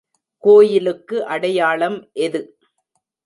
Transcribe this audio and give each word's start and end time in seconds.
கோயிலுக்கு 0.43 1.17
அடையாளம் 1.25 1.97
எது? 2.19 2.41